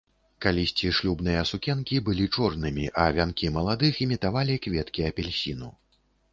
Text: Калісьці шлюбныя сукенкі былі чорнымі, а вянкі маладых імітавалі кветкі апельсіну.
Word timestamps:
Калісьці 0.43 0.87
шлюбныя 0.99 1.43
сукенкі 1.49 1.99
былі 2.07 2.25
чорнымі, 2.37 2.87
а 3.03 3.05
вянкі 3.19 3.53
маладых 3.61 4.03
імітавалі 4.09 4.59
кветкі 4.67 5.01
апельсіну. 5.15 5.75